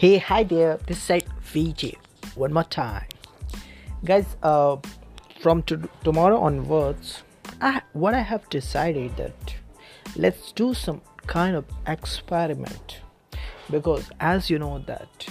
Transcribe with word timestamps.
Hey, 0.00 0.16
hi 0.16 0.44
there. 0.44 0.78
This 0.86 1.10
is 1.10 1.24
VJ. 1.42 1.94
One 2.34 2.54
more 2.54 2.64
time, 2.64 3.04
guys. 4.02 4.34
Uh, 4.42 4.78
from 5.42 5.62
to- 5.64 5.90
tomorrow 6.02 6.40
onwards, 6.40 7.22
I 7.60 7.82
what 7.92 8.14
I 8.14 8.20
have 8.20 8.48
decided 8.48 9.18
that 9.18 9.56
let's 10.16 10.52
do 10.52 10.72
some 10.72 11.02
kind 11.26 11.54
of 11.54 11.66
experiment 11.86 13.02
because 13.70 14.10
as 14.20 14.48
you 14.48 14.58
know 14.58 14.78
that 14.86 15.28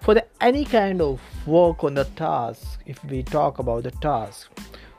for 0.00 0.14
the 0.14 0.24
any 0.40 0.64
kind 0.64 1.02
of 1.02 1.20
work 1.46 1.84
on 1.84 1.92
the 1.92 2.06
task, 2.24 2.80
if 2.86 3.04
we 3.04 3.22
talk 3.22 3.58
about 3.58 3.82
the 3.82 3.90
task, 3.90 4.50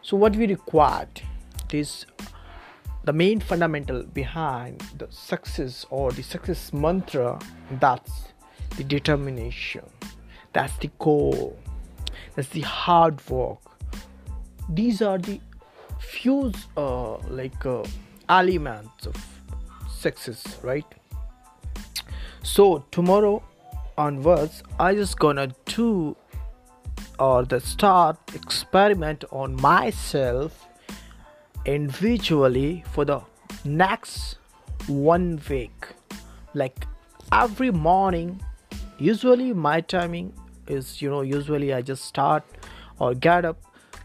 so 0.03 0.17
what 0.17 0.35
we 0.35 0.45
required 0.45 1.23
is 1.73 2.05
the 3.05 3.13
main 3.13 3.39
fundamental 3.39 4.03
behind 4.03 4.81
the 4.99 5.07
success 5.09 5.83
or 5.89 6.11
the 6.11 6.21
success 6.21 6.71
mantra 6.71 7.39
that's 7.79 8.29
the 8.77 8.83
determination. 8.83 9.83
That's 10.53 10.75
the 10.77 10.89
goal. 10.99 11.57
That's 12.35 12.49
the 12.49 12.61
hard 12.61 13.27
work. 13.29 13.59
These 14.69 15.01
are 15.01 15.17
the 15.17 15.39
few 15.99 16.51
uh, 16.77 17.17
like 17.29 17.65
uh, 17.65 17.83
elements 18.29 19.07
of 19.07 19.15
success 19.89 20.57
right? 20.63 20.85
So 22.41 22.85
tomorrow 22.91 23.43
onwards 23.97 24.63
i 24.79 24.95
just 24.95 25.19
gonna 25.19 25.53
do 25.65 26.15
or 27.19 27.43
the 27.43 27.59
start 27.59 28.17
experiment 28.33 29.25
on 29.31 29.61
myself 29.61 30.67
individually 31.65 32.83
for 32.91 33.03
the 33.05 33.21
next 33.65 34.37
one 34.87 35.41
week. 35.49 35.87
Like 36.53 36.85
every 37.31 37.71
morning 37.71 38.41
usually 38.99 39.53
my 39.53 39.79
timing 39.81 40.33
is 40.67 41.01
you 41.01 41.09
know 41.09 41.21
usually 41.21 41.73
i 41.73 41.81
just 41.81 42.03
start 42.05 42.43
or 42.99 43.13
get 43.13 43.45
up 43.45 43.61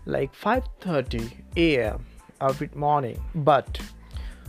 like 0.07 0.35
5:30 0.35 1.33
a.m. 1.57 2.05
every 2.41 2.71
morning 2.75 3.21
but 3.35 3.81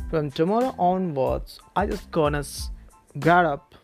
from 0.10 0.30
tomorrow 0.32 0.74
onwards 0.78 1.60
i 1.76 1.86
just 1.86 2.10
gonna 2.12 2.44
get 3.20 3.46
up 3.46 3.76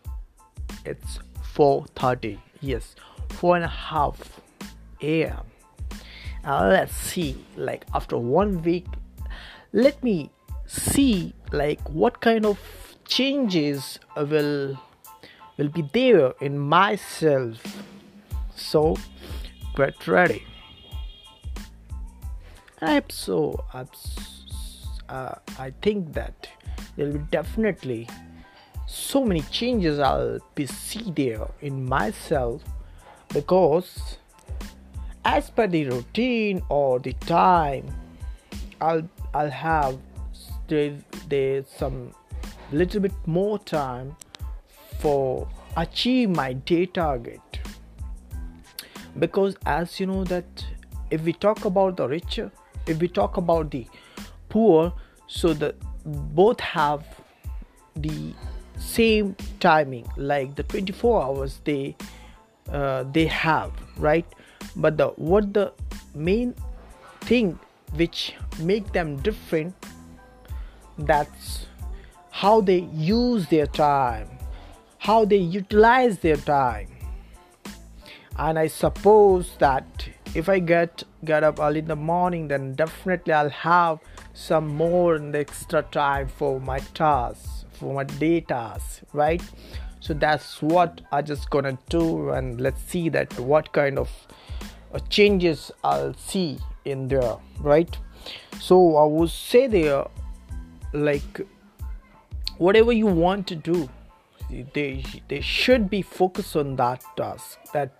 it's 0.84 1.18
4:30 1.54 2.38
yes 2.60 2.94
four 3.32 3.56
and 3.56 3.64
a 3.64 3.68
half 3.68 4.40
a.m. 5.00 5.44
Uh, 6.44 6.68
let's 6.68 6.94
see 6.94 7.44
like 7.56 7.84
after 7.94 8.16
one 8.16 8.62
week 8.62 8.86
let 9.72 10.02
me 10.02 10.30
see 10.66 11.34
like 11.52 11.80
what 11.90 12.20
kind 12.20 12.46
of 12.46 12.58
changes 13.04 13.98
will 14.16 14.78
will 15.62 15.70
be 15.70 15.82
there 15.92 16.32
in 16.40 16.58
myself. 16.58 17.84
So 18.54 18.96
get 19.76 20.06
ready. 20.06 20.44
I 22.80 22.94
hope 22.94 23.12
so 23.12 23.64
uh, 25.12 25.34
i 25.58 25.70
think 25.82 26.12
that 26.12 26.48
there 26.96 27.06
will 27.06 27.18
be 27.18 27.26
definitely 27.30 28.08
so 28.86 29.24
many 29.24 29.42
changes 29.42 29.98
i'll 29.98 30.40
be 30.54 30.66
see 30.66 31.10
there 31.12 31.46
in 31.60 31.84
myself 31.84 32.62
because 33.32 34.18
as 35.24 35.50
per 35.50 35.66
the 35.66 35.84
routine 35.86 36.62
or 36.68 36.98
the 36.98 37.12
time 37.12 37.86
i'll 38.80 39.08
i'll 39.34 39.50
have 39.50 39.98
there's, 40.68 41.00
there's 41.28 41.68
some 41.68 42.12
little 42.72 43.00
bit 43.00 43.12
more 43.26 43.58
time 43.58 44.16
for 45.02 45.48
achieve 45.76 46.30
my 46.30 46.52
day 46.52 46.86
target. 46.86 47.40
Because 49.18 49.56
as 49.66 49.98
you 50.00 50.06
know 50.06 50.24
that 50.24 50.64
if 51.10 51.22
we 51.22 51.32
talk 51.32 51.64
about 51.64 51.96
the 51.96 52.08
rich 52.08 52.38
if 52.86 52.98
we 52.98 53.08
talk 53.08 53.36
about 53.36 53.70
the 53.70 53.86
poor 54.48 54.92
so 55.26 55.52
the 55.52 55.74
both 56.04 56.60
have 56.60 57.04
the 57.96 58.32
same 58.78 59.36
timing 59.60 60.06
like 60.16 60.54
the 60.54 60.62
24 60.62 61.22
hours 61.22 61.60
they 61.64 61.94
uh, 62.70 63.04
they 63.12 63.26
have 63.26 63.70
right? 63.96 64.26
But 64.76 64.96
the 64.96 65.08
what 65.08 65.52
the 65.52 65.72
main 66.14 66.54
thing 67.20 67.58
which 67.94 68.34
make 68.58 68.92
them 68.92 69.16
different 69.16 69.74
that's 70.98 71.66
how 72.30 72.60
they 72.60 72.80
use 72.94 73.46
their 73.48 73.66
time 73.66 74.31
how 75.02 75.24
they 75.24 75.36
utilize 75.36 76.18
their 76.20 76.36
time. 76.36 76.88
And 78.38 78.58
i 78.58 78.66
suppose 78.68 79.56
that 79.58 80.08
if 80.34 80.48
i 80.48 80.58
get 80.58 81.02
get 81.30 81.44
up 81.44 81.58
early 81.60 81.80
in 81.80 81.88
the 81.88 81.96
morning 81.96 82.48
then 82.48 82.74
definitely 82.74 83.32
i'll 83.32 83.50
have 83.50 83.98
some 84.32 84.68
more 84.68 85.16
extra 85.34 85.82
time 85.96 86.28
for 86.28 86.58
my 86.60 86.78
tasks 87.00 87.64
for 87.72 87.92
my 87.94 88.04
day 88.04 88.40
tasks 88.40 89.00
right? 89.12 89.42
So 90.00 90.14
that's 90.14 90.62
what 90.62 91.00
i 91.10 91.20
just 91.20 91.50
gonna 91.50 91.76
do 91.88 92.30
and 92.30 92.60
let's 92.60 92.82
see 92.82 93.08
that 93.08 93.38
what 93.38 93.72
kind 93.72 93.98
of 93.98 94.10
uh, 94.94 95.00
changes 95.10 95.72
i'll 95.82 96.14
see 96.14 96.58
in 96.84 97.08
there 97.08 97.36
right? 97.58 97.98
So 98.60 98.96
i 98.96 99.04
would 99.04 99.30
say 99.30 99.66
there 99.66 100.06
like 100.92 101.40
whatever 102.58 102.92
you 102.92 103.06
want 103.06 103.48
to 103.48 103.56
do 103.56 103.88
they 104.74 105.04
they 105.28 105.40
should 105.40 105.88
be 105.88 106.02
focused 106.02 106.56
on 106.56 106.76
that 106.76 107.02
task 107.16 107.58
that 107.72 107.90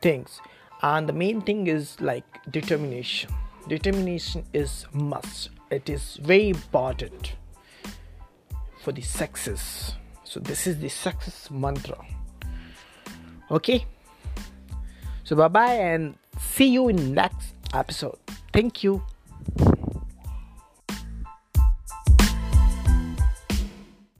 things. 0.00 0.40
And 0.82 1.08
the 1.08 1.12
main 1.12 1.40
thing 1.42 1.66
is 1.66 2.00
like 2.00 2.24
determination. 2.50 3.30
Determination 3.68 4.44
is 4.52 4.86
must. 4.92 5.50
It 5.70 5.88
is 5.90 6.18
very 6.22 6.48
important 6.48 7.34
for 8.82 8.92
the 8.92 9.02
success. 9.02 9.94
So 10.24 10.40
this 10.40 10.66
is 10.66 10.78
the 10.78 10.88
success 10.88 11.50
mantra. 11.50 11.98
Okay? 13.50 13.84
So 15.24 15.36
bye 15.36 15.48
bye 15.48 15.74
and 15.74 16.16
see 16.38 16.68
you 16.68 16.88
in 16.88 17.12
next 17.12 17.54
episode. 17.74 18.18
Thank 18.52 18.84
you 18.84 19.02